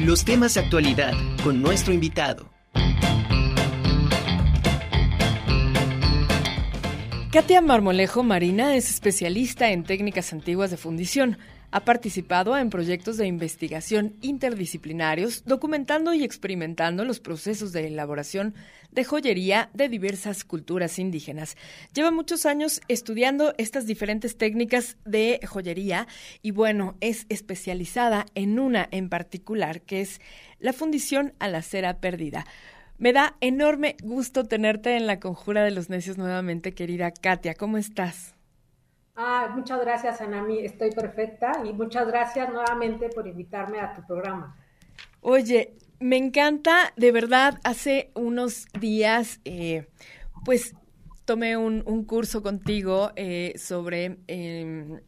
Los 0.00 0.24
temas 0.24 0.54
de 0.54 0.60
actualidad 0.60 1.12
con 1.42 1.60
nuestro 1.60 1.92
invitado. 1.92 2.48
Katia 7.32 7.60
Marmolejo 7.60 8.22
Marina 8.22 8.76
es 8.76 8.90
especialista 8.90 9.72
en 9.72 9.82
técnicas 9.82 10.32
antiguas 10.32 10.70
de 10.70 10.76
fundición. 10.76 11.36
Ha 11.70 11.84
participado 11.84 12.56
en 12.56 12.70
proyectos 12.70 13.18
de 13.18 13.26
investigación 13.26 14.14
interdisciplinarios, 14.22 15.44
documentando 15.44 16.14
y 16.14 16.24
experimentando 16.24 17.04
los 17.04 17.20
procesos 17.20 17.72
de 17.72 17.86
elaboración 17.86 18.54
de 18.90 19.04
joyería 19.04 19.68
de 19.74 19.90
diversas 19.90 20.44
culturas 20.44 20.98
indígenas. 20.98 21.58
Lleva 21.92 22.10
muchos 22.10 22.46
años 22.46 22.80
estudiando 22.88 23.52
estas 23.58 23.86
diferentes 23.86 24.38
técnicas 24.38 24.96
de 25.04 25.40
joyería 25.46 26.08
y 26.40 26.52
bueno, 26.52 26.96
es 27.02 27.26
especializada 27.28 28.24
en 28.34 28.58
una 28.58 28.88
en 28.90 29.10
particular, 29.10 29.82
que 29.82 30.00
es 30.00 30.22
la 30.60 30.72
fundición 30.72 31.34
a 31.38 31.48
la 31.48 31.60
cera 31.60 31.98
perdida. 32.00 32.46
Me 32.96 33.12
da 33.12 33.36
enorme 33.42 33.96
gusto 34.02 34.44
tenerte 34.44 34.96
en 34.96 35.06
la 35.06 35.20
Conjura 35.20 35.62
de 35.64 35.70
los 35.70 35.90
Necios 35.90 36.16
nuevamente, 36.16 36.72
querida 36.72 37.10
Katia. 37.10 37.54
¿Cómo 37.54 37.76
estás? 37.76 38.37
Ah, 39.20 39.50
muchas 39.52 39.80
gracias, 39.80 40.20
Anami. 40.20 40.60
Estoy 40.60 40.92
perfecta 40.92 41.50
y 41.64 41.72
muchas 41.72 42.06
gracias 42.06 42.52
nuevamente 42.52 43.08
por 43.08 43.26
invitarme 43.26 43.80
a 43.80 43.92
tu 43.92 44.06
programa. 44.06 44.56
Oye, 45.22 45.74
me 45.98 46.16
encanta, 46.16 46.92
de 46.96 47.10
verdad, 47.10 47.58
hace 47.64 48.12
unos 48.14 48.66
días, 48.78 49.40
eh, 49.44 49.88
pues 50.44 50.76
tomé 51.24 51.56
un, 51.56 51.82
curso 52.04 52.44
contigo 52.44 53.10
eh, 53.16 53.54
sobre 53.56 54.18
em, 54.28 55.00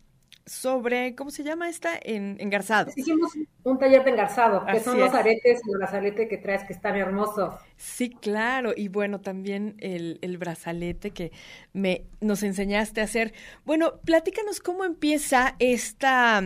sobre, 0.51 1.15
¿cómo 1.15 1.31
se 1.31 1.45
llama 1.45 1.69
esta? 1.69 1.91
En, 2.03 2.37
engarzado. 2.41 2.91
Hicimos 2.97 3.31
un 3.63 3.79
taller 3.79 4.03
de 4.03 4.11
engarzado, 4.11 4.67
que 4.67 4.81
son 4.81 4.99
los 4.99 5.15
aretes 5.15 5.61
y 5.65 5.71
el 5.71 5.79
brazalete 5.79 6.27
que 6.27 6.39
traes, 6.39 6.65
que 6.65 6.73
están 6.73 6.97
hermosos. 6.97 7.55
Sí, 7.77 8.11
claro, 8.11 8.73
y 8.77 8.89
bueno, 8.89 9.21
también 9.21 9.77
el, 9.79 10.19
el 10.23 10.39
brazalete 10.39 11.13
que 11.13 11.31
me, 11.73 12.03
nos 12.21 12.43
enseñaste 12.43 13.01
a 13.01 13.05
hacer. 13.05 13.33
Bueno, 13.65 14.01
platícanos 14.05 14.59
cómo 14.59 14.85
empieza 14.85 15.55
esta... 15.61 16.43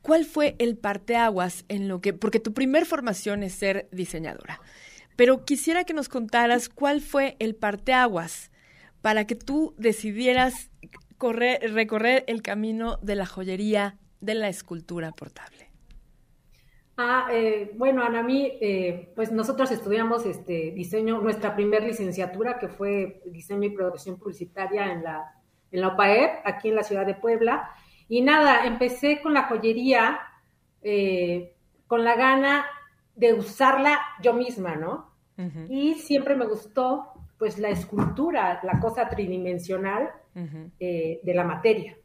¿Cuál 0.00 0.24
fue 0.24 0.56
el 0.58 0.78
parteaguas 0.78 1.66
en 1.68 1.86
lo 1.86 2.00
que, 2.00 2.14
porque 2.14 2.40
tu 2.40 2.54
primer 2.54 2.86
formación 2.86 3.42
es 3.42 3.52
ser 3.52 3.88
diseñadora, 3.92 4.62
pero 5.16 5.44
quisiera 5.44 5.84
que 5.84 5.92
nos 5.92 6.08
contaras 6.08 6.70
cuál 6.70 7.02
fue 7.02 7.36
el 7.40 7.54
parteaguas 7.56 8.50
para 9.02 9.26
que 9.26 9.34
tú 9.34 9.74
decidieras 9.76 10.70
recorrer 11.20 12.24
el 12.26 12.42
camino 12.42 12.98
de 13.02 13.14
la 13.16 13.26
joyería 13.26 13.96
de 14.20 14.34
la 14.34 14.48
escultura 14.48 15.12
portable? 15.12 15.68
Ah, 17.00 17.28
eh, 17.30 17.70
bueno, 17.76 18.02
Ana, 18.02 18.24
mí, 18.24 18.58
eh, 18.60 19.12
pues 19.14 19.30
nosotros 19.30 19.70
estudiamos 19.70 20.26
este 20.26 20.72
diseño, 20.72 21.20
nuestra 21.20 21.54
primer 21.54 21.84
licenciatura, 21.84 22.58
que 22.58 22.66
fue 22.66 23.22
diseño 23.26 23.68
y 23.68 23.70
producción 23.70 24.18
publicitaria 24.18 24.92
en 24.92 25.04
la, 25.04 25.32
en 25.70 25.80
la 25.80 25.88
OPAEP, 25.88 26.40
aquí 26.44 26.70
en 26.70 26.74
la 26.74 26.82
ciudad 26.82 27.06
de 27.06 27.14
Puebla. 27.14 27.70
Y 28.08 28.22
nada, 28.22 28.66
empecé 28.66 29.20
con 29.22 29.32
la 29.32 29.44
joyería 29.44 30.18
eh, 30.82 31.54
con 31.86 32.04
la 32.04 32.16
gana 32.16 32.66
de 33.14 33.32
usarla 33.32 33.98
yo 34.22 34.32
misma, 34.34 34.76
¿no? 34.76 35.08
Y 35.68 35.94
siempre 35.94 36.34
me 36.34 36.46
gustó, 36.46 37.12
pues, 37.38 37.58
la 37.58 37.68
escultura, 37.68 38.58
la 38.64 38.80
cosa 38.80 39.08
tridimensional 39.08 40.10
eh, 40.78 41.20
de 41.22 41.34
la 41.34 41.44
materia. 41.44 41.96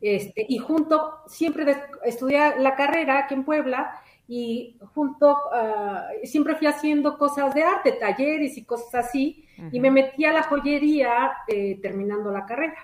Este, 0.00 0.46
y 0.48 0.58
junto, 0.58 1.18
siempre 1.26 1.76
estudié 2.04 2.58
la 2.58 2.76
carrera 2.76 3.18
aquí 3.18 3.34
en 3.34 3.44
Puebla 3.44 4.00
y 4.28 4.76
junto, 4.94 5.36
ah, 5.52 6.06
siempre 6.22 6.54
fui 6.54 6.66
haciendo 6.66 7.18
cosas 7.18 7.54
de 7.54 7.62
arte, 7.62 7.92
talleres 7.92 8.56
y 8.56 8.64
cosas 8.64 9.06
así, 9.06 9.44
y 9.72 9.80
me 9.80 9.90
metí 9.90 10.24
a 10.24 10.32
la 10.32 10.44
joyería 10.44 11.32
eh, 11.48 11.80
terminando 11.82 12.30
la 12.30 12.46
carrera. 12.46 12.76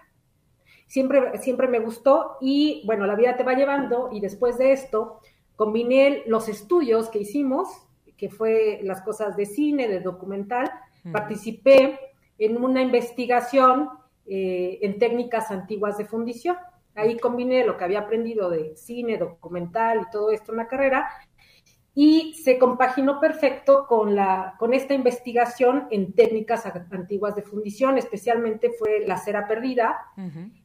Siempre, 0.86 1.38
siempre 1.38 1.68
me 1.68 1.78
gustó 1.78 2.38
y 2.40 2.82
bueno, 2.86 3.06
la 3.06 3.14
vida 3.14 3.36
te 3.36 3.44
va 3.44 3.54
llevando 3.54 4.10
y 4.12 4.20
después 4.20 4.58
de 4.58 4.72
esto 4.72 5.20
combiné 5.56 6.24
los 6.26 6.48
estudios 6.48 7.08
que 7.08 7.20
hicimos, 7.20 7.68
que 8.16 8.28
fue 8.28 8.80
las 8.82 9.02
cosas 9.02 9.36
de 9.36 9.46
cine, 9.46 9.88
de 9.88 10.00
documental, 10.00 10.70
participé 11.12 12.00
en 12.38 12.62
una 12.62 12.82
investigación 12.82 13.90
eh, 14.26 14.78
en 14.82 14.98
técnicas 14.98 15.50
antiguas 15.50 15.98
de 15.98 16.04
fundición. 16.04 16.56
Ahí 16.94 17.18
combiné 17.18 17.64
lo 17.64 17.76
que 17.76 17.84
había 17.84 18.00
aprendido 18.00 18.50
de 18.50 18.76
cine, 18.76 19.18
documental 19.18 20.02
y 20.02 20.10
todo 20.10 20.30
esto 20.30 20.52
en 20.52 20.58
la 20.58 20.68
carrera 20.68 21.08
y 21.96 22.34
se 22.34 22.58
compaginó 22.58 23.20
perfecto 23.20 23.86
con, 23.86 24.16
la, 24.16 24.56
con 24.58 24.74
esta 24.74 24.94
investigación 24.94 25.86
en 25.92 26.12
técnicas 26.12 26.66
antiguas 26.90 27.36
de 27.36 27.42
fundición, 27.42 27.98
especialmente 27.98 28.72
fue 28.76 29.04
la 29.06 29.16
cera 29.16 29.46
perdida. 29.46 29.96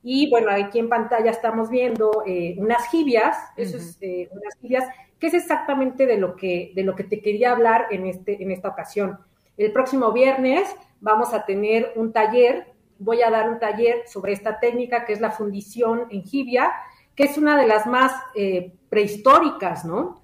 Y 0.02 0.30
bueno, 0.32 0.50
aquí 0.52 0.80
en 0.80 0.90
pantalla 0.90 1.30
estamos 1.30 1.70
viendo 1.70 2.24
eh, 2.26 2.56
unas 2.58 2.90
jibias, 2.90 3.38
eso 3.56 3.78
es 3.78 3.98
eh, 4.02 4.28
unas 4.32 4.56
jibias, 4.60 4.86
que 5.20 5.28
es 5.28 5.36
exactamente 5.36 6.08
de 6.08 6.18
lo 6.18 6.36
que, 6.36 6.72
de 6.74 6.84
lo 6.84 6.96
que 6.96 7.04
te 7.04 7.22
quería 7.22 7.52
hablar 7.52 7.88
en, 7.92 8.08
este, 8.08 8.42
en 8.42 8.50
esta 8.50 8.70
ocasión. 8.70 9.20
El 9.56 9.72
próximo 9.72 10.12
viernes 10.12 10.76
vamos 11.00 11.34
a 11.36 11.46
tener 11.46 11.94
un 11.96 12.12
taller 12.12 12.69
voy 13.00 13.22
a 13.22 13.32
dar 13.32 13.50
un 13.50 13.60
taller 13.60 14.04
sobre 14.08 14.34
esta 14.34 14.60
técnica 14.60 15.06
que 15.06 15.14
es 15.14 15.22
la 15.22 15.32
fundición 15.32 16.08
en 16.12 16.24
jibia, 16.24 16.72
que 17.16 17.24
es 17.24 17.38
una 17.38 17.60
de 17.60 17.68
las 17.68 17.88
más 17.88 18.14
eh, 18.36 18.74
prehistóricas, 18.90 19.86
¿no? 19.86 20.20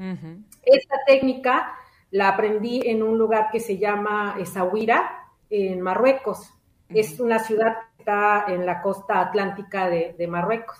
Esta 0.64 0.96
técnica 1.08 1.74
la 2.12 2.30
aprendí 2.30 2.82
en 2.86 3.04
un 3.04 3.18
lugar 3.18 3.50
que 3.52 3.60
se 3.60 3.78
llama 3.78 4.36
Essaouira, 4.40 5.26
en 5.50 5.82
Marruecos. 5.82 6.54
Es 6.90 7.20
una 7.20 7.40
ciudad 7.40 7.74
que 7.74 8.04
está 8.04 8.46
en 8.48 8.66
la 8.66 8.82
costa 8.82 9.20
atlántica 9.20 9.90
de, 9.90 10.28
Marruecos. 10.28 10.78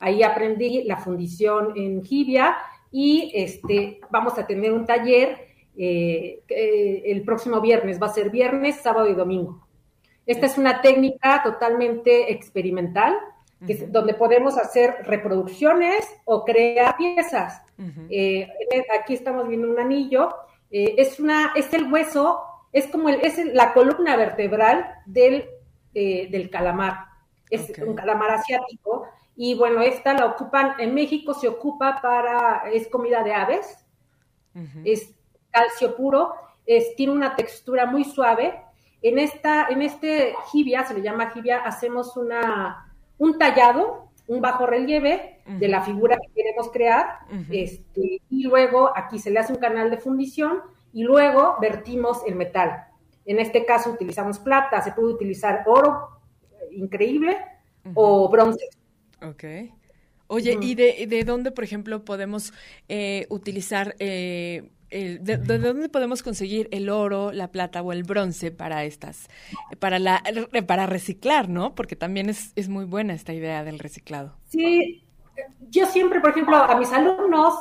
Ahí 0.00 0.22
aprendí 0.22 0.82
la 0.84 0.96
fundición 0.96 1.74
en 1.76 2.02
jibia 2.02 2.56
y 2.90 3.30
este, 3.34 4.00
vamos 4.10 4.38
a 4.38 4.46
tener 4.46 4.72
un 4.72 4.84
taller 4.84 5.46
eh, 5.76 6.42
el 6.48 7.22
próximo 7.22 7.60
viernes. 7.60 8.02
Va 8.02 8.06
a 8.06 8.12
ser 8.12 8.30
viernes, 8.30 8.76
sábado 8.76 9.08
y 9.08 9.14
domingo. 9.14 9.61
Esta 10.26 10.46
es 10.46 10.58
una 10.58 10.80
técnica 10.80 11.42
totalmente 11.42 12.32
experimental, 12.32 13.16
donde 13.88 14.14
podemos 14.14 14.58
hacer 14.58 14.96
reproducciones 15.04 16.04
o 16.24 16.44
crear 16.44 16.96
piezas. 16.96 17.62
Eh, 18.10 18.48
aquí 19.00 19.14
estamos 19.14 19.48
viendo 19.48 19.70
un 19.70 19.78
anillo. 19.78 20.34
Eh, 20.70 20.94
es, 20.98 21.20
una, 21.20 21.52
es 21.54 21.72
el 21.72 21.92
hueso, 21.92 22.42
es 22.72 22.88
como 22.88 23.08
el, 23.08 23.20
es 23.20 23.38
la 23.54 23.72
columna 23.72 24.16
vertebral 24.16 24.94
del, 25.06 25.48
eh, 25.94 26.28
del 26.30 26.50
calamar. 26.50 27.06
Es 27.50 27.70
un 27.78 27.94
calamar 27.94 28.32
asiático. 28.32 29.06
Y 29.36 29.54
bueno, 29.54 29.80
esta 29.80 30.12
la 30.12 30.26
ocupan, 30.26 30.74
en 30.78 30.94
México 30.94 31.32
se 31.34 31.48
ocupa 31.48 32.00
para, 32.02 32.70
es 32.72 32.88
comida 32.88 33.22
de 33.22 33.34
aves, 33.34 33.78
es 34.84 35.14
calcio 35.50 35.96
puro, 35.96 36.34
es, 36.66 36.94
tiene 36.96 37.12
una 37.12 37.34
textura 37.34 37.86
muy 37.86 38.04
suave 38.04 38.60
en, 39.02 39.18
esta, 39.18 39.66
en 39.68 39.82
este 39.82 40.34
jibia, 40.50 40.84
se 40.84 40.94
le 40.94 41.02
llama 41.02 41.30
jibia, 41.30 41.58
hacemos 41.58 42.16
una, 42.16 42.92
un 43.18 43.38
tallado, 43.38 44.08
un 44.28 44.40
bajo 44.40 44.66
relieve 44.66 45.40
de 45.46 45.68
la 45.68 45.82
figura 45.82 46.16
que 46.16 46.32
queremos 46.32 46.70
crear, 46.70 47.18
este, 47.50 48.20
y 48.30 48.44
luego 48.44 48.90
aquí 48.96 49.18
se 49.18 49.30
le 49.30 49.40
hace 49.40 49.52
un 49.52 49.58
canal 49.58 49.90
de 49.90 49.98
fundición 49.98 50.60
y 50.92 51.02
luego 51.02 51.56
vertimos 51.60 52.22
el 52.26 52.36
metal. 52.36 52.84
En 53.24 53.38
este 53.38 53.64
caso 53.64 53.90
utilizamos 53.90 54.38
plata, 54.38 54.80
se 54.82 54.92
puede 54.92 55.14
utilizar 55.14 55.64
oro 55.66 56.20
increíble 56.70 57.36
o 57.94 58.28
bronce. 58.28 58.66
Ok. 59.22 59.44
Oye, 60.28 60.56
¿y 60.60 60.74
de, 60.74 61.06
de, 61.06 61.24
dónde, 61.24 61.50
por 61.50 61.62
ejemplo, 61.62 62.04
podemos 62.04 62.54
eh, 62.88 63.26
utilizar 63.28 63.94
eh, 63.98 64.70
de, 64.92 65.36
dónde 65.38 65.88
podemos 65.88 66.22
conseguir 66.22 66.68
el 66.70 66.88
oro, 66.90 67.32
la 67.32 67.50
plata 67.50 67.82
o 67.82 67.92
el 67.92 68.02
bronce 68.02 68.50
para 68.50 68.84
estas, 68.84 69.28
para 69.78 69.98
la, 69.98 70.22
para 70.66 70.86
reciclar, 70.86 71.48
¿no? 71.48 71.74
Porque 71.74 71.96
también 71.96 72.28
es, 72.28 72.52
es 72.56 72.68
muy 72.68 72.84
buena 72.84 73.14
esta 73.14 73.32
idea 73.32 73.64
del 73.64 73.78
reciclado. 73.78 74.36
Sí, 74.48 75.04
yo 75.70 75.86
siempre, 75.86 76.20
por 76.20 76.30
ejemplo, 76.30 76.56
a 76.56 76.78
mis 76.78 76.92
alumnos, 76.92 77.54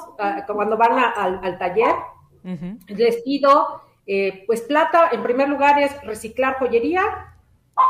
cuando 0.47 0.77
van 0.77 0.99
al, 0.99 1.57
taller, 1.57 1.95
les 2.87 3.21
pido, 3.21 3.81
eh, 4.05 4.43
pues 4.45 4.61
plata, 4.61 5.09
en 5.11 5.23
primer 5.23 5.47
lugar 5.47 5.79
es 5.79 6.01
reciclar 6.03 6.55
joyería, 6.55 7.03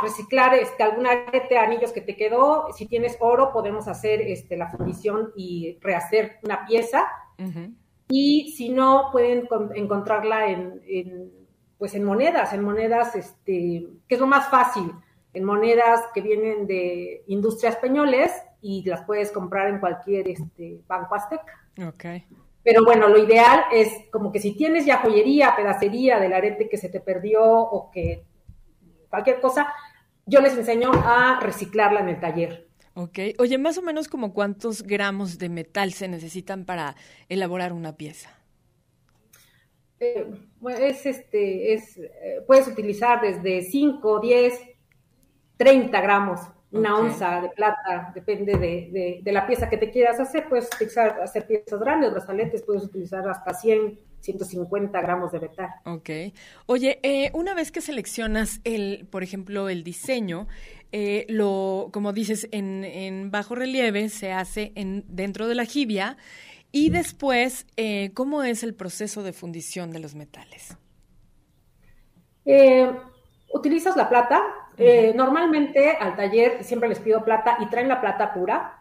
reciclar 0.01 0.53
este, 0.53 0.83
algún 0.83 1.07
arete, 1.07 1.57
anillos 1.57 1.91
que 1.91 2.01
te 2.01 2.15
quedó. 2.15 2.67
Si 2.73 2.85
tienes 2.85 3.17
oro, 3.19 3.51
podemos 3.51 3.87
hacer 3.87 4.21
este, 4.21 4.55
la 4.57 4.69
fundición 4.69 5.31
y 5.35 5.77
rehacer 5.81 6.37
una 6.43 6.65
pieza 6.65 7.07
y 8.11 8.51
si 8.51 8.69
no, 8.69 9.09
pueden 9.11 9.47
encontrarla 9.75 10.47
en, 10.47 11.31
pues 11.77 11.95
en 11.95 12.03
monedas, 12.03 12.53
en 12.53 12.63
monedas, 12.63 13.15
este, 13.15 13.87
que 14.07 14.15
es 14.15 14.19
lo 14.19 14.27
más 14.27 14.49
fácil, 14.49 14.91
en 15.33 15.43
monedas 15.43 16.01
que 16.13 16.21
vienen 16.21 16.67
de 16.67 17.23
industrias 17.27 17.75
españoles 17.75 18.31
y 18.61 18.83
las 18.83 19.03
puedes 19.03 19.31
comprar 19.31 19.69
en 19.69 19.79
cualquier 19.79 20.27
este, 20.27 20.81
banco 20.87 21.15
azteca. 21.15 21.57
Ok. 21.87 22.05
pero 22.63 22.83
bueno, 22.83 23.07
lo 23.07 23.17
ideal 23.17 23.63
es 23.71 23.89
como 24.11 24.31
que 24.31 24.39
si 24.39 24.55
tienes 24.55 24.85
ya 24.85 24.97
joyería, 24.97 25.55
pedacería 25.55 26.19
del 26.19 26.33
arete 26.33 26.67
que 26.69 26.77
se 26.77 26.89
te 26.89 26.99
perdió 26.99 27.41
o 27.43 27.89
que 27.89 28.25
cualquier 29.09 29.39
cosa, 29.39 29.73
yo 30.25 30.41
les 30.41 30.57
enseño 30.57 30.91
a 30.93 31.39
reciclarla 31.39 32.01
en 32.01 32.09
el 32.09 32.19
taller. 32.19 32.67
Ok. 32.93 33.19
Oye, 33.39 33.57
más 33.57 33.77
o 33.77 33.81
menos 33.81 34.07
como 34.07 34.33
cuántos 34.33 34.83
gramos 34.83 35.37
de 35.37 35.49
metal 35.49 35.93
se 35.93 36.07
necesitan 36.07 36.65
para 36.65 36.95
elaborar 37.29 37.73
una 37.73 37.95
pieza. 37.95 38.29
Eh, 39.99 40.27
es 40.79 41.05
este, 41.05 41.73
es, 41.73 41.97
eh, 41.97 42.41
puedes 42.47 42.67
utilizar 42.67 43.21
desde 43.21 43.61
5, 43.61 44.19
10, 44.19 44.59
30 45.57 46.01
gramos, 46.01 46.39
una 46.71 46.97
onza 46.97 47.39
de 47.41 47.49
plata, 47.49 48.11
depende 48.15 48.57
de, 48.57 49.19
de, 49.21 49.31
la 49.31 49.45
pieza 49.45 49.69
que 49.69 49.77
te 49.77 49.91
quieras 49.91 50.19
hacer. 50.19 50.49
Puedes 50.49 50.69
utilizar, 50.73 51.21
hacer 51.21 51.45
piezas 51.45 51.79
grandes, 51.79 52.11
brazaletes, 52.11 52.63
puedes 52.63 52.83
utilizar 52.83 53.27
hasta 53.29 53.53
100, 53.53 53.99
150 54.21 55.01
gramos 55.01 55.31
de 55.31 55.39
metal. 55.39 55.69
Ok. 55.85 56.09
Oye, 56.65 56.99
eh, 57.03 57.29
una 57.33 57.53
vez 57.53 57.71
que 57.71 57.81
seleccionas 57.81 58.61
el, 58.63 59.05
por 59.11 59.21
ejemplo, 59.21 59.69
el 59.69 59.83
diseño, 59.83 60.47
eh, 60.91 61.25
lo, 61.29 61.89
como 61.91 62.13
dices, 62.13 62.47
en, 62.51 62.83
en 62.83 63.31
bajo 63.31 63.55
relieve 63.55 64.09
se 64.09 64.31
hace 64.31 64.71
en, 64.75 65.05
dentro 65.07 65.47
de 65.47 65.55
la 65.55 65.65
jibia 65.65 66.17
y 66.71 66.89
después, 66.89 67.67
eh, 67.75 68.11
¿cómo 68.13 68.43
es 68.43 68.63
el 68.63 68.73
proceso 68.73 69.23
de 69.23 69.33
fundición 69.33 69.91
de 69.91 69.99
los 69.99 70.15
metales? 70.15 70.77
Eh, 72.45 72.89
utilizas 73.53 73.97
la 73.97 74.07
plata. 74.07 74.41
Eh, 74.77 75.13
normalmente 75.13 75.91
al 75.91 76.15
taller 76.15 76.63
siempre 76.63 76.87
les 76.87 76.99
pido 76.99 77.23
plata 77.23 77.57
y 77.59 77.69
traen 77.69 77.89
la 77.89 77.99
plata 77.99 78.33
pura. 78.33 78.79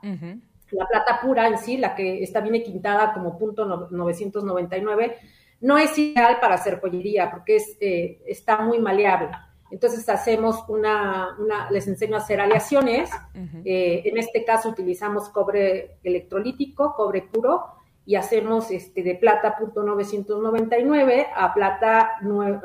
La 0.70 0.86
plata 0.86 1.20
pura 1.20 1.48
en 1.48 1.58
sí, 1.58 1.76
la 1.78 1.96
que 1.96 2.22
está 2.22 2.40
bien 2.40 2.62
quintada 2.62 3.12
como 3.12 3.36
punto 3.36 3.66
999, 3.90 5.18
no 5.62 5.76
es 5.76 5.98
ideal 5.98 6.38
para 6.40 6.54
hacer 6.54 6.80
joyería 6.80 7.28
porque 7.28 7.56
es, 7.56 7.76
está 7.80 8.60
muy 8.62 8.78
maleable. 8.78 9.30
Entonces 9.70 10.08
hacemos 10.08 10.64
una, 10.68 11.36
les 11.70 11.86
enseño 11.86 12.16
a 12.16 12.18
hacer 12.18 12.40
aleaciones. 12.40 13.10
en 13.34 14.18
este 14.18 14.44
caso 14.44 14.70
utilizamos 14.70 15.28
cobre 15.28 15.98
electrolítico, 16.02 16.94
cobre 16.94 17.22
puro, 17.22 17.80
y 18.10 18.16
hacemos 18.16 18.70
este, 18.70 19.02
de 19.02 19.14
plata 19.14 19.56
punto 19.56 19.82
999 19.82 21.28
a 21.34 21.54
plata 21.54 22.12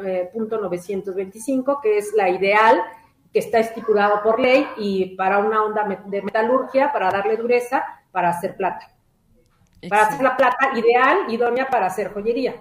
eh, 0.04 0.30
punto 0.34 0.60
925, 0.60 1.82
que 1.82 2.00
es 2.00 2.14
la 2.16 2.30
ideal 2.30 2.82
que 3.32 3.40
está 3.40 3.60
estipulado 3.60 4.24
por 4.24 4.40
ley 4.40 4.66
y 4.78 5.16
para 5.16 5.40
una 5.40 5.64
onda 5.64 6.02
de 6.06 6.22
metalurgia, 6.22 6.92
para 6.92 7.12
darle 7.12 7.36
dureza, 7.38 7.84
para 8.12 8.30
hacer 8.30 8.56
plata. 8.56 8.92
Para 9.90 10.08
hacer 10.08 10.24
la 10.24 10.36
plata 10.36 10.72
ideal, 10.80 11.32
idónea 11.32 11.68
para 11.68 11.88
hacer 11.88 12.12
joyería. 12.12 12.56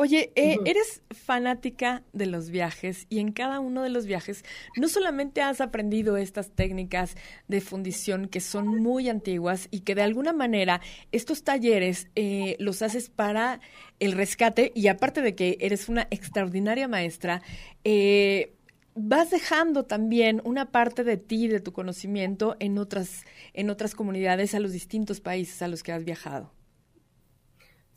Oye, 0.00 0.30
eh, 0.36 0.58
eres 0.64 1.02
fanática 1.10 2.04
de 2.12 2.26
los 2.26 2.50
viajes 2.50 3.08
y 3.10 3.18
en 3.18 3.32
cada 3.32 3.58
uno 3.58 3.82
de 3.82 3.88
los 3.88 4.06
viajes 4.06 4.44
no 4.76 4.86
solamente 4.86 5.42
has 5.42 5.60
aprendido 5.60 6.16
estas 6.16 6.52
técnicas 6.52 7.16
de 7.48 7.60
fundición 7.60 8.28
que 8.28 8.38
son 8.38 8.68
muy 8.68 9.08
antiguas 9.08 9.66
y 9.72 9.80
que 9.80 9.96
de 9.96 10.02
alguna 10.02 10.32
manera 10.32 10.80
estos 11.10 11.42
talleres 11.42 12.06
eh, 12.14 12.54
los 12.60 12.80
haces 12.82 13.10
para 13.10 13.58
el 13.98 14.12
rescate 14.12 14.70
y 14.72 14.86
aparte 14.86 15.20
de 15.20 15.34
que 15.34 15.58
eres 15.58 15.88
una 15.88 16.06
extraordinaria 16.12 16.86
maestra, 16.86 17.42
eh, 17.82 18.54
vas 18.94 19.30
dejando 19.30 19.84
también 19.84 20.40
una 20.44 20.70
parte 20.70 21.02
de 21.02 21.16
ti, 21.16 21.48
de 21.48 21.58
tu 21.58 21.72
conocimiento 21.72 22.54
en 22.60 22.78
otras, 22.78 23.24
en 23.52 23.68
otras 23.68 23.96
comunidades, 23.96 24.54
a 24.54 24.60
los 24.60 24.70
distintos 24.70 25.20
países 25.20 25.60
a 25.60 25.66
los 25.66 25.82
que 25.82 25.90
has 25.90 26.04
viajado. 26.04 26.52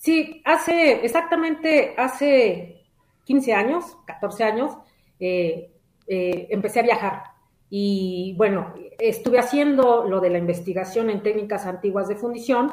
Sí, 0.01 0.41
hace 0.45 1.05
exactamente 1.05 1.93
hace 1.95 2.87
15 3.25 3.53
años, 3.53 3.97
14 4.07 4.43
años, 4.43 4.75
eh, 5.19 5.69
eh, 6.07 6.47
empecé 6.49 6.79
a 6.79 6.83
viajar. 6.83 7.23
Y 7.69 8.33
bueno, 8.35 8.73
estuve 8.97 9.37
haciendo 9.37 10.07
lo 10.07 10.19
de 10.19 10.31
la 10.31 10.39
investigación 10.39 11.11
en 11.11 11.21
técnicas 11.21 11.67
antiguas 11.67 12.07
de 12.07 12.15
fundición 12.15 12.71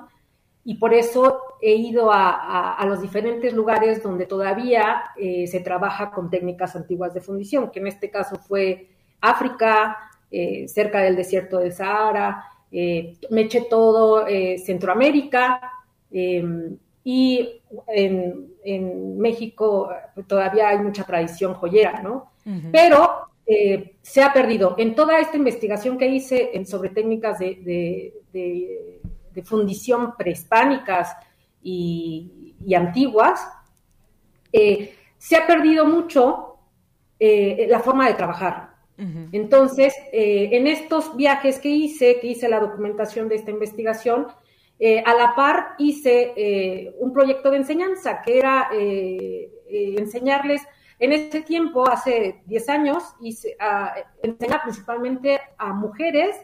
y 0.64 0.76
por 0.76 0.94
eso 0.94 1.42
he 1.60 1.74
ido 1.74 2.08
a, 2.10 2.82
los 2.86 3.02
diferentes 3.02 3.52
lugares 3.52 4.02
donde 4.02 4.24
todavía 4.24 5.10
eh, 5.18 5.46
se 5.48 5.60
trabaja 5.60 6.10
con 6.10 6.30
técnicas 6.30 6.76
antiguas 6.76 7.12
de 7.12 7.20
fundición, 7.20 7.70
que 7.70 7.80
en 7.80 7.88
este 7.88 8.10
caso 8.10 8.36
fue 8.36 8.88
África, 9.20 9.98
cerca 10.66 11.00
del 11.02 11.14
desierto 11.14 11.58
del 11.58 11.72
Sahara, 11.72 12.42
me 12.70 13.40
eché 13.42 13.66
todo 13.68 14.24
Centroamérica, 14.58 15.72
y 17.10 17.62
en, 17.86 19.16
México 19.16 19.88
todavía 20.26 20.68
hay 20.68 20.78
mucha 20.80 21.04
tradición 21.04 21.54
joyera, 21.54 22.02
¿no? 22.02 22.32
Pero 22.70 23.30
eh, 23.46 23.96
se 24.02 24.22
ha 24.22 24.30
perdido. 24.30 24.74
En 24.76 24.94
toda 24.94 25.18
esta 25.18 25.38
investigación 25.38 25.96
que 25.96 26.06
hice 26.06 26.50
en, 26.52 26.66
sobre 26.66 26.90
técnicas 26.90 27.38
de, 27.38 28.12
fundición 29.42 30.16
prehispánicas 30.18 31.16
y, 31.62 32.54
antiguas, 32.76 33.40
eh, 34.52 34.94
se 35.16 35.36
ha 35.36 35.46
perdido 35.46 35.86
mucho 35.86 36.58
eh, 37.18 37.68
la 37.70 37.80
forma 37.80 38.06
de 38.06 38.14
trabajar. 38.14 38.68
Entonces, 39.32 39.94
en 40.12 40.66
estos 40.66 41.16
viajes 41.16 41.58
que 41.60 41.70
hice, 41.70 42.18
que 42.20 42.26
hice 42.26 42.48
la 42.48 42.60
documentación 42.60 43.28
de 43.28 43.36
esta 43.36 43.52
investigación, 43.52 44.26
eh, 44.80 45.02
a 45.04 45.12
la 45.14 45.34
par 45.34 45.74
hice 45.78 46.32
eh, 46.36 46.94
un 47.00 47.12
proyecto 47.12 47.50
de 47.50 47.56
enseñanza 47.56 48.22
que 48.22 48.38
era 48.38 48.68
eh, 48.72 49.50
enseñarles, 49.98 50.62
en 51.00 51.12
ese 51.12 51.42
tiempo, 51.42 51.88
hace 51.88 52.42
10 52.46 52.68
años, 52.68 53.02
hice, 53.20 53.56
a, 53.58 53.94
enseñar 54.22 54.62
principalmente 54.62 55.40
a 55.56 55.72
mujeres 55.72 56.36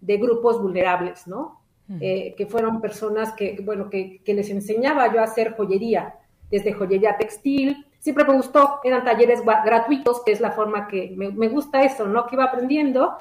de 0.00 0.16
grupos 0.16 0.60
vulnerables, 0.60 1.26
¿no? 1.26 1.56
que 1.98 2.46
fueron 2.50 2.82
personas 2.82 3.32
que, 3.32 3.58
bueno, 3.62 3.88
que, 3.88 4.20
les 4.26 4.50
enseñaba 4.50 5.10
yo 5.10 5.20
a 5.20 5.24
hacer 5.24 5.56
joyería, 5.56 6.16
desde 6.50 6.74
joyería 6.74 7.16
textil, 7.16 7.86
siempre 7.98 8.24
me 8.26 8.34
gustó, 8.34 8.80
eran 8.84 9.04
talleres 9.04 9.42
gratuitos, 9.42 10.22
que 10.22 10.32
es 10.32 10.40
la 10.40 10.50
forma 10.50 10.86
que 10.86 11.14
me, 11.16 11.48
gusta 11.48 11.82
eso, 11.82 12.06
¿no? 12.06 12.26
Que 12.26 12.36
iba 12.36 12.44
aprendiendo 12.44 13.16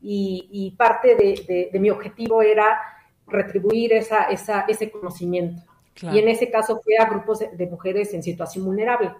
y, 0.00 0.72
parte 0.78 1.16
de 1.16 1.78
mi 1.80 1.90
objetivo 1.90 2.42
era 2.42 2.78
retribuir 3.26 3.92
esa, 3.92 4.24
esa, 4.24 4.62
ese 4.68 4.90
conocimiento. 4.90 5.62
Y 6.00 6.18
en 6.18 6.28
ese 6.28 6.50
caso 6.50 6.80
fue 6.82 6.96
a 6.96 7.04
grupos 7.08 7.40
de, 7.40 7.66
mujeres 7.66 8.14
en 8.14 8.22
situación 8.22 8.64
vulnerable. 8.64 9.12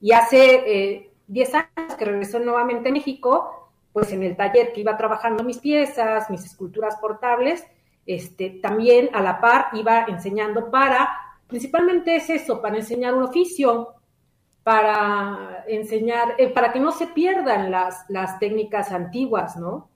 Y 0.00 0.12
hace 0.12 1.10
10 1.26 1.48
eh, 1.48 1.56
años 1.56 1.94
que 1.94 2.04
regresó 2.04 2.38
nuevamente 2.38 2.90
a 2.90 2.92
México, 2.92 3.70
pues 3.92 4.12
en 4.12 4.22
el 4.22 4.36
taller 4.36 4.72
que 4.72 4.80
iba 4.80 4.96
trabajando 4.96 5.44
mis 5.44 5.58
piezas, 5.58 6.30
mis 6.30 6.44
esculturas 6.44 6.96
portables, 6.96 7.64
este, 8.06 8.50
también 8.50 9.10
a 9.12 9.22
la 9.22 9.40
par 9.40 9.66
iba 9.74 10.04
enseñando 10.04 10.70
para, 10.70 11.08
principalmente 11.46 12.16
es 12.16 12.28
eso, 12.30 12.60
para 12.60 12.76
enseñar 12.76 13.14
un 13.14 13.22
oficio, 13.22 13.94
para 14.62 15.64
enseñar, 15.66 16.34
eh, 16.38 16.48
para 16.48 16.72
que 16.72 16.80
no 16.80 16.92
se 16.92 17.08
pierdan 17.08 17.70
las, 17.70 18.04
las 18.08 18.38
técnicas 18.38 18.92
antiguas, 18.92 19.56
¿no? 19.56 19.88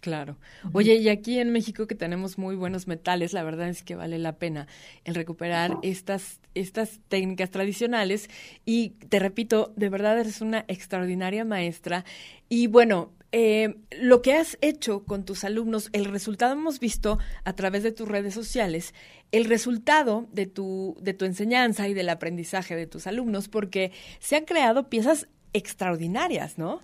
Claro. 0.00 0.38
Oye, 0.72 0.94
y 0.94 1.08
aquí 1.08 1.38
en 1.38 1.52
México 1.52 1.86
que 1.86 1.94
tenemos 1.94 2.38
muy 2.38 2.56
buenos 2.56 2.86
metales, 2.86 3.32
la 3.32 3.42
verdad 3.42 3.68
es 3.68 3.82
que 3.82 3.96
vale 3.96 4.18
la 4.18 4.36
pena 4.36 4.66
el 5.04 5.14
recuperar 5.14 5.76
estas, 5.82 6.40
estas 6.54 7.00
técnicas 7.08 7.50
tradicionales. 7.50 8.30
Y 8.64 8.90
te 9.08 9.18
repito, 9.18 9.72
de 9.76 9.90
verdad 9.90 10.18
eres 10.18 10.40
una 10.40 10.64
extraordinaria 10.68 11.44
maestra. 11.44 12.04
Y 12.48 12.66
bueno, 12.66 13.12
eh, 13.32 13.76
lo 14.00 14.22
que 14.22 14.34
has 14.34 14.56
hecho 14.60 15.04
con 15.04 15.24
tus 15.24 15.44
alumnos, 15.44 15.90
el 15.92 16.06
resultado 16.06 16.54
hemos 16.54 16.80
visto 16.80 17.18
a 17.44 17.52
través 17.52 17.82
de 17.82 17.92
tus 17.92 18.08
redes 18.08 18.34
sociales, 18.34 18.94
el 19.32 19.44
resultado 19.44 20.28
de 20.32 20.46
tu, 20.46 20.96
de 21.00 21.12
tu 21.14 21.26
enseñanza 21.26 21.88
y 21.88 21.94
del 21.94 22.08
aprendizaje 22.08 22.74
de 22.74 22.86
tus 22.86 23.06
alumnos, 23.06 23.48
porque 23.48 23.92
se 24.18 24.36
han 24.36 24.46
creado 24.46 24.88
piezas 24.88 25.28
extraordinarias, 25.52 26.58
¿no? 26.58 26.80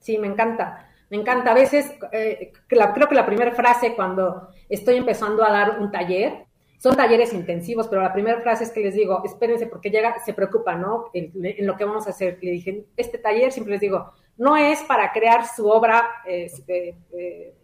Sí, 0.00 0.18
me 0.18 0.26
encanta. 0.26 0.90
Me 1.10 1.16
encanta. 1.16 1.50
A 1.52 1.54
veces, 1.54 1.92
eh, 2.12 2.52
creo 2.66 3.08
que 3.08 3.14
la 3.14 3.26
primera 3.26 3.52
frase 3.52 3.94
cuando 3.94 4.48
estoy 4.68 4.96
empezando 4.96 5.44
a 5.44 5.50
dar 5.50 5.80
un 5.80 5.90
taller, 5.90 6.46
son 6.84 6.96
talleres 6.96 7.32
intensivos, 7.32 7.88
pero 7.88 8.02
la 8.02 8.12
primera 8.12 8.42
frase 8.42 8.64
es 8.64 8.70
que 8.70 8.80
les 8.80 8.94
digo, 8.94 9.22
espérense 9.24 9.66
porque 9.66 9.88
llega, 9.88 10.18
se 10.22 10.34
preocupa, 10.34 10.74
¿no? 10.74 11.06
En, 11.14 11.32
lo 11.66 11.76
que 11.76 11.84
vamos 11.86 12.06
a 12.06 12.10
hacer. 12.10 12.38
Le 12.42 12.50
dije, 12.50 12.84
este 12.98 13.16
taller 13.16 13.52
siempre 13.52 13.72
les 13.72 13.80
digo, 13.80 14.12
no 14.36 14.54
es 14.56 14.82
para 14.82 15.10
crear 15.10 15.46
su 15.46 15.66
obra, 15.66 16.10
este, 16.26 16.98
eh, 17.12 17.54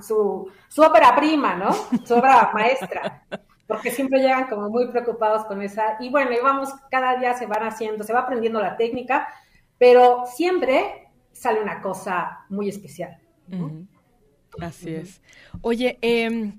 su, 0.00 0.50
su, 0.68 0.82
ópera 0.82 1.14
prima, 1.14 1.54
¿no? 1.54 1.72
Su 2.04 2.14
obra 2.14 2.50
maestra. 2.52 3.24
Porque 3.68 3.92
siempre 3.92 4.18
llegan 4.18 4.48
como 4.48 4.68
muy 4.68 4.88
preocupados 4.88 5.44
con 5.44 5.62
esa. 5.62 5.96
Y 6.00 6.10
bueno, 6.10 6.32
y 6.32 6.40
vamos, 6.40 6.70
cada 6.90 7.16
día 7.16 7.34
se 7.34 7.46
van 7.46 7.62
haciendo, 7.62 8.02
se 8.02 8.12
va 8.12 8.22
aprendiendo 8.22 8.60
la 8.60 8.76
técnica, 8.76 9.28
pero 9.78 10.24
siempre 10.26 11.05
sale 11.36 11.60
una 11.60 11.80
cosa 11.80 12.44
muy 12.48 12.68
especial. 12.68 13.18
Así 14.60 14.94
es. 14.94 15.20
Oye, 15.60 15.98
em, 16.00 16.58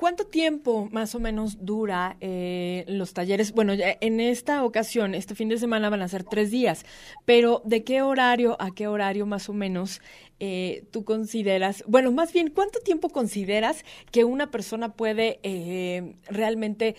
¿Cuánto 0.00 0.24
tiempo 0.24 0.88
más 0.90 1.14
o 1.14 1.20
menos 1.20 1.66
dura 1.66 2.16
eh, 2.22 2.86
los 2.88 3.12
talleres? 3.12 3.52
Bueno, 3.52 3.74
en 3.76 4.18
esta 4.18 4.64
ocasión, 4.64 5.14
este 5.14 5.34
fin 5.34 5.50
de 5.50 5.58
semana 5.58 5.90
van 5.90 6.00
a 6.00 6.08
ser 6.08 6.24
tres 6.24 6.50
días, 6.50 6.86
pero 7.26 7.60
¿de 7.66 7.84
qué 7.84 8.00
horario 8.00 8.56
a 8.62 8.70
qué 8.70 8.88
horario 8.88 9.26
más 9.26 9.50
o 9.50 9.52
menos 9.52 10.00
eh, 10.38 10.86
tú 10.90 11.04
consideras, 11.04 11.84
bueno, 11.86 12.12
más 12.12 12.32
bien, 12.32 12.48
¿cuánto 12.48 12.80
tiempo 12.80 13.10
consideras 13.10 13.84
que 14.10 14.24
una 14.24 14.50
persona 14.50 14.94
puede 14.94 15.38
eh, 15.42 16.14
realmente 16.28 16.96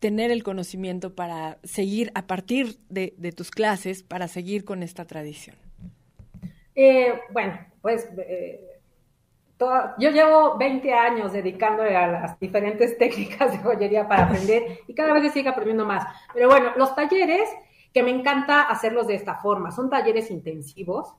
tener 0.00 0.32
el 0.32 0.42
conocimiento 0.42 1.14
para 1.14 1.60
seguir 1.62 2.10
a 2.16 2.26
partir 2.26 2.80
de, 2.88 3.12
tus 3.30 3.52
clases, 3.52 4.02
para 4.02 4.26
seguir 4.26 4.64
con 4.64 4.82
esta 4.82 5.04
tradición? 5.04 5.54
Eh, 6.74 7.20
bueno, 7.30 7.58
pues 7.80 8.08
yo 9.98 10.10
llevo 10.10 10.56
20 10.58 10.92
años 10.92 11.32
dedicándole 11.32 11.96
a 11.96 12.06
las 12.06 12.40
diferentes 12.40 12.98
técnicas 12.98 13.52
de 13.52 13.58
joyería 13.58 14.08
para 14.08 14.24
aprender 14.24 14.80
y 14.86 14.94
cada 14.94 15.12
vez 15.12 15.24
se 15.24 15.30
sigue 15.30 15.48
aprendiendo 15.48 15.84
más. 15.84 16.04
Pero 16.32 16.48
bueno, 16.48 16.72
los 16.76 16.94
talleres 16.94 17.48
que 17.94 18.02
me 18.02 18.10
encanta 18.10 18.62
hacerlos 18.62 19.06
de 19.06 19.14
esta 19.14 19.36
forma. 19.36 19.70
Son 19.70 19.88
talleres 19.88 20.28
intensivos. 20.32 21.14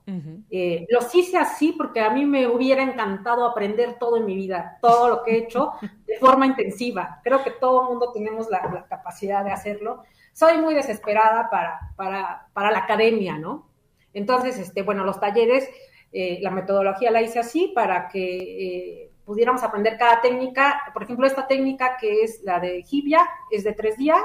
Eh, 0.51 0.85
los 0.89 1.15
hice 1.15 1.37
así 1.37 1.71
porque 1.71 2.01
a 2.01 2.09
mí 2.09 2.25
me 2.25 2.47
hubiera 2.47 2.83
encantado 2.83 3.45
aprender 3.45 3.97
todo 3.97 4.17
en 4.17 4.25
mi 4.25 4.35
vida, 4.35 4.77
todo 4.81 5.07
lo 5.07 5.23
que 5.23 5.31
he 5.31 5.37
hecho 5.37 5.71
de 6.05 6.17
forma 6.17 6.45
intensiva. 6.45 7.21
Creo 7.23 7.41
que 7.45 7.51
todo 7.51 7.83
el 7.83 7.89
mundo 7.91 8.11
tenemos 8.11 8.49
la, 8.49 8.85
capacidad 8.89 9.45
de 9.45 9.51
hacerlo. 9.51 10.03
Soy 10.33 10.57
muy 10.57 10.73
desesperada 10.73 11.49
para, 11.49 11.93
para, 11.95 12.47
para, 12.51 12.71
la 12.71 12.79
academia, 12.79 13.37
¿no? 13.37 13.69
Entonces, 14.15 14.57
este, 14.57 14.81
bueno, 14.81 15.03
los 15.03 15.19
talleres, 15.19 15.69
eh, 16.11 16.39
la 16.41 16.49
metodología 16.49 17.11
la 17.11 17.21
hice 17.21 17.37
así 17.37 17.71
para 17.75 18.07
que 18.07 18.23
eh, 18.23 19.11
pudiéramos 19.25 19.61
aprender 19.61 19.97
cada 19.97 20.21
técnica. 20.21 20.81
Por 20.93 21.03
ejemplo, 21.03 21.27
esta 21.27 21.47
técnica 21.47 21.97
que 21.99 22.23
es 22.23 22.41
la 22.43 22.59
de 22.59 22.81
Jibia 22.81 23.27
es 23.51 23.63
de 23.63 23.73
tres 23.73 23.97
días 23.97 24.23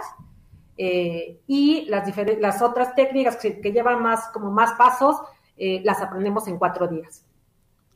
eh, 0.83 1.41
y 1.47 1.85
las, 1.91 2.11
las 2.39 2.63
otras 2.63 2.95
técnicas 2.95 3.37
que, 3.37 3.73
llevan 3.73 4.03
más, 4.03 4.29
como 4.29 4.51
más 4.51 4.73
pasos, 4.79 5.17
eh, 5.59 5.83
las 5.85 6.01
aprendemos 6.01 6.49
en 6.49 6.59
cuatro 6.59 6.89
días. 6.89 7.27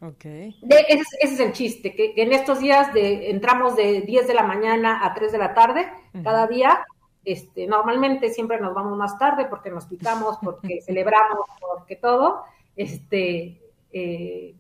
Okay. 0.02 0.54
ese, 0.68 1.16
es 1.18 1.40
el 1.40 1.52
chiste, 1.52 1.94
que, 1.94 2.12
en 2.16 2.34
estos 2.34 2.58
días 2.58 2.92
de, 2.92 3.30
entramos 3.30 3.74
de 3.74 4.02
10 4.02 4.26
de 4.26 4.34
la 4.34 4.42
mañana 4.42 5.02
a 5.02 5.14
3 5.14 5.32
de 5.32 5.38
la 5.38 5.54
tarde 5.54 5.90
cada 6.22 6.46
día. 6.46 6.84
Este, 7.25 7.66
normalmente 7.66 8.31
siempre 8.31 8.61
nos 8.61 8.75
vamos 8.75 8.97
más 8.99 9.19
tarde 9.19 9.47
porque 9.47 9.71
nos 9.71 9.87
picamos, 9.87 10.38
porque 10.43 10.81
celebramos, 10.87 11.47
porque 11.61 11.97
todo. 11.97 12.45
Este, 12.76 13.61
eh, 13.93 14.54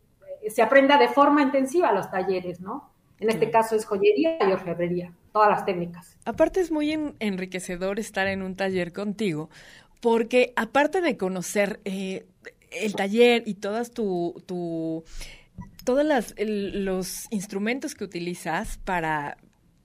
se 0.48 0.62
aprenda 0.62 0.98
de 0.98 1.08
forma 1.08 1.42
intensiva 1.42 1.92
los 1.92 2.10
talleres, 2.10 2.60
¿no? 2.60 2.90
En 3.20 3.30
este 3.30 3.50
caso 3.50 3.76
es 3.76 3.84
joyería 3.84 4.38
y 4.46 4.52
orfebrería, 4.52 5.12
todas 5.32 5.48
las 5.48 5.64
técnicas. 5.64 6.18
Aparte 6.24 6.60
es 6.60 6.70
muy 6.70 7.14
enriquecedor 7.20 7.98
estar 7.98 8.26
en 8.26 8.42
un 8.42 8.56
taller 8.56 8.92
contigo, 8.92 9.50
porque 10.00 10.52
aparte 10.56 11.00
de 11.00 11.16
conocer 11.16 11.80
eh, 11.84 12.26
el 12.70 12.94
taller 12.94 13.42
y 13.46 13.54
todas 13.54 13.92
tu, 13.92 14.42
tu 14.46 15.04
todos 15.84 16.04
los 16.38 17.26
instrumentos 17.30 17.94
que 17.94 18.04
utilizas 18.04 18.78
para, 18.78 19.36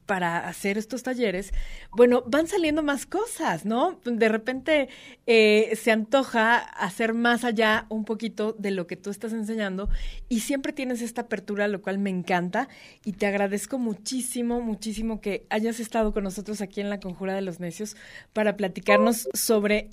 para 0.09 0.39
hacer 0.39 0.79
estos 0.79 1.03
talleres, 1.03 1.53
bueno, 1.91 2.23
van 2.25 2.47
saliendo 2.47 2.81
más 2.81 3.05
cosas, 3.05 3.63
¿no? 3.63 3.99
De 4.05 4.27
repente 4.27 4.89
eh, 5.27 5.77
se 5.79 5.91
antoja 5.91 6.57
hacer 6.57 7.13
más 7.13 7.43
allá 7.43 7.85
un 7.89 8.05
poquito 8.05 8.53
de 8.53 8.71
lo 8.71 8.87
que 8.87 8.95
tú 8.95 9.11
estás 9.11 9.33
enseñando 9.33 9.87
y 10.27 10.39
siempre 10.39 10.73
tienes 10.73 11.03
esta 11.03 11.21
apertura, 11.21 11.67
lo 11.67 11.83
cual 11.83 11.99
me 11.99 12.09
encanta 12.09 12.69
y 13.05 13.13
te 13.13 13.27
agradezco 13.27 13.77
muchísimo, 13.77 14.61
muchísimo 14.61 15.21
que 15.21 15.45
hayas 15.51 15.79
estado 15.79 16.11
con 16.11 16.23
nosotros 16.23 16.59
aquí 16.61 16.81
en 16.81 16.89
la 16.89 16.99
Conjura 16.99 17.35
de 17.35 17.43
los 17.43 17.59
Necios 17.59 17.95
para 18.33 18.57
platicarnos 18.57 19.29
sobre 19.35 19.89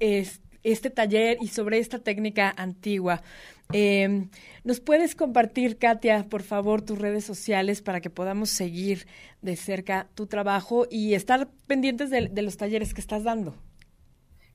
este 0.62 0.88
taller 0.88 1.36
y 1.42 1.48
sobre 1.48 1.78
esta 1.78 1.98
técnica 1.98 2.54
antigua. 2.56 3.20
Eh, 3.72 4.28
¿Nos 4.64 4.80
puedes 4.80 5.14
compartir, 5.14 5.78
Katia, 5.78 6.26
por 6.28 6.42
favor, 6.42 6.82
tus 6.82 6.98
redes 6.98 7.24
sociales 7.24 7.82
para 7.82 8.00
que 8.00 8.10
podamos 8.10 8.50
seguir 8.50 9.06
de 9.42 9.56
cerca 9.56 10.08
tu 10.14 10.26
trabajo 10.26 10.86
y 10.90 11.14
estar 11.14 11.48
pendientes 11.66 12.10
de, 12.10 12.42
los 12.42 12.56
talleres 12.56 12.94
que 12.94 13.00
estás 13.00 13.24
dando? 13.24 13.54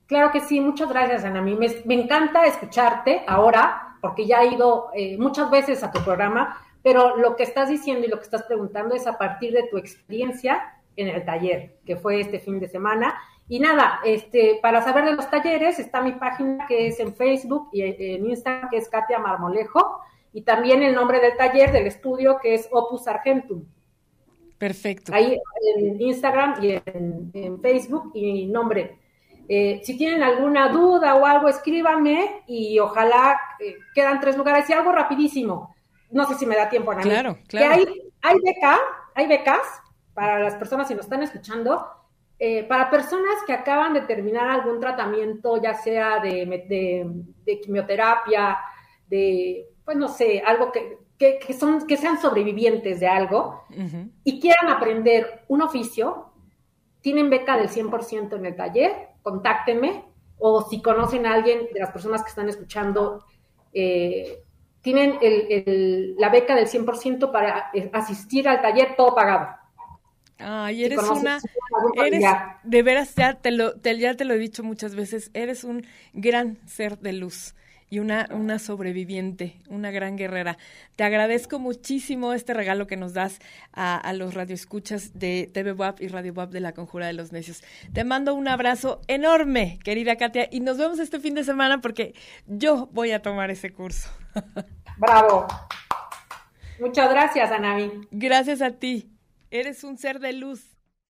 Claro 0.06 0.30
que 0.32 0.40
sí, 0.40 0.60
muchas 0.60 0.88
gracias, 0.88 1.24
Ana. 1.24 1.42
Me, 1.42 1.54
me 1.54 1.94
encanta 1.94 2.46
escucharte 2.46 3.22
ahora, 3.26 3.96
porque 4.00 4.26
ya 4.26 4.42
he 4.42 4.54
ido 4.54 4.90
eh, 4.94 5.16
muchas 5.18 5.50
veces 5.50 5.82
a 5.82 5.90
tu 5.90 6.02
programa, 6.02 6.58
pero 6.82 7.16
lo 7.16 7.36
que 7.36 7.44
estás 7.44 7.68
diciendo 7.68 8.06
y 8.06 8.10
lo 8.10 8.18
que 8.18 8.24
estás 8.24 8.42
preguntando 8.42 8.94
es 8.94 9.06
a 9.06 9.16
partir 9.16 9.52
de 9.52 9.68
tu 9.70 9.78
experiencia 9.78 10.80
en 10.96 11.08
el 11.08 11.24
taller, 11.24 11.76
que 11.86 11.96
fue 11.96 12.20
este 12.20 12.38
fin 12.38 12.60
de 12.60 12.68
semana, 12.68 13.14
y 13.48 13.60
nada, 13.60 14.00
este, 14.04 14.58
para 14.62 14.82
saber 14.82 15.04
de 15.04 15.14
los 15.14 15.28
talleres 15.30 15.78
está 15.78 16.00
mi 16.00 16.12
página 16.12 16.66
que 16.66 16.86
es 16.86 17.00
en 17.00 17.14
Facebook 17.14 17.68
y 17.72 17.82
en 17.82 18.26
Instagram 18.26 18.70
que 18.70 18.78
es 18.78 18.88
Katia 18.88 19.18
Marmolejo 19.18 20.00
y 20.32 20.42
también 20.42 20.82
el 20.82 20.94
nombre 20.94 21.20
del 21.20 21.36
taller 21.36 21.72
del 21.72 21.86
estudio 21.86 22.38
que 22.40 22.54
es 22.54 22.68
Opus 22.70 23.06
Argentum. 23.06 23.64
Perfecto. 24.56 25.12
Ahí 25.12 25.38
en 25.76 26.00
Instagram 26.00 26.62
y 26.62 26.80
en, 26.84 27.60
Facebook 27.60 28.12
y 28.14 28.46
nombre. 28.46 28.98
Eh, 29.48 29.80
si 29.82 29.98
tienen 29.98 30.22
alguna 30.22 30.68
duda 30.68 31.16
o 31.16 31.26
algo, 31.26 31.48
escríbanme 31.48 32.44
y 32.46 32.78
ojalá 32.78 33.38
eh, 33.58 33.74
quedan 33.94 34.20
tres 34.20 34.36
lugares 34.36 34.70
y 34.70 34.72
algo 34.72 34.92
rapidísimo. 34.92 35.74
No 36.10 36.26
sé 36.26 36.36
si 36.36 36.46
me 36.46 36.56
da 36.56 36.70
tiempo, 36.70 36.92
Ana. 36.92 37.02
Claro, 37.02 37.38
claro. 37.48 37.74
Que 37.74 37.90
hay, 37.90 38.12
hay, 38.22 38.36
beca, 38.42 38.78
hay 39.14 39.26
becas 39.26 39.82
para 40.14 40.38
las 40.38 40.54
personas 40.54 40.86
si 40.86 40.94
nos 40.94 41.04
están 41.04 41.22
escuchando 41.22 41.84
eh, 42.44 42.64
para 42.64 42.90
personas 42.90 43.36
que 43.46 43.52
acaban 43.52 43.94
de 43.94 44.00
terminar 44.00 44.50
algún 44.50 44.80
tratamiento, 44.80 45.62
ya 45.62 45.74
sea 45.74 46.18
de, 46.18 47.60
quimioterapia, 47.62 48.58
de, 49.06 49.68
pues 49.84 49.96
no 49.96 50.08
sé, 50.08 50.42
algo 50.44 50.72
que, 50.72 50.98
son, 51.56 51.86
que 51.86 51.96
sean 51.96 52.20
sobrevivientes 52.20 52.98
de 52.98 53.06
algo 53.06 53.62
y 54.24 54.40
quieran 54.40 54.70
aprender 54.70 55.44
un 55.46 55.62
oficio, 55.62 56.32
tienen 57.00 57.30
beca 57.30 57.56
del 57.56 57.68
100% 57.68 58.34
en 58.34 58.46
el 58.46 58.56
taller, 58.56 59.10
contáctenme, 59.22 60.04
o 60.36 60.62
si 60.62 60.82
conocen 60.82 61.26
a 61.26 61.34
alguien 61.34 61.68
de 61.72 61.78
las 61.78 61.92
personas 61.92 62.24
que 62.24 62.30
están 62.30 62.48
escuchando, 62.48 63.24
eh, 63.72 64.42
tienen 64.80 65.16
la 66.18 66.28
beca 66.28 66.56
del 66.56 66.66
100% 66.66 67.30
para 67.30 67.70
eh, 67.72 67.88
asistir 67.92 68.48
al 68.48 68.60
taller 68.60 68.96
todo 68.96 69.14
pagado. 69.14 69.61
Ay, 70.42 70.84
eres 70.84 70.98
una, 71.02 71.38
eres, 72.04 72.24
de 72.62 72.82
veras, 72.82 73.14
ya 73.14 73.34
te, 73.34 73.50
lo, 73.50 73.80
ya 73.80 74.14
te 74.14 74.24
lo 74.24 74.34
he 74.34 74.38
dicho 74.38 74.62
muchas 74.62 74.94
veces, 74.94 75.30
eres 75.34 75.64
un 75.64 75.86
gran 76.12 76.58
ser 76.66 76.98
de 76.98 77.12
luz 77.12 77.54
y 77.92 77.98
una, 77.98 78.26
una 78.30 78.58
sobreviviente, 78.58 79.60
una 79.68 79.90
gran 79.90 80.16
guerrera. 80.16 80.56
Te 80.96 81.04
agradezco 81.04 81.58
muchísimo 81.58 82.32
este 82.32 82.54
regalo 82.54 82.86
que 82.86 82.96
nos 82.96 83.12
das 83.12 83.38
a, 83.74 83.98
a 83.98 84.14
los 84.14 84.32
radioescuchas 84.32 85.18
de 85.18 85.50
TV 85.52 85.72
WAP 85.72 86.00
y 86.00 86.08
Radio 86.08 86.32
WAP 86.32 86.52
de 86.52 86.60
la 86.60 86.72
Conjura 86.72 87.06
de 87.06 87.12
los 87.12 87.32
Necios. 87.32 87.62
Te 87.92 88.04
mando 88.04 88.32
un 88.32 88.48
abrazo 88.48 89.02
enorme, 89.08 89.78
querida 89.84 90.16
Katia, 90.16 90.48
y 90.50 90.60
nos 90.60 90.78
vemos 90.78 91.00
este 91.00 91.20
fin 91.20 91.34
de 91.34 91.44
semana 91.44 91.82
porque 91.82 92.14
yo 92.46 92.88
voy 92.92 93.12
a 93.12 93.20
tomar 93.20 93.50
ese 93.50 93.74
curso. 93.74 94.08
Bravo. 94.96 95.46
Muchas 96.80 97.10
gracias, 97.10 97.52
Anami. 97.52 97.90
Gracias 98.10 98.62
a 98.62 98.70
ti. 98.70 99.11
Eres 99.52 99.84
un 99.84 99.98
ser 99.98 100.18
de 100.18 100.32
luz. 100.32 100.71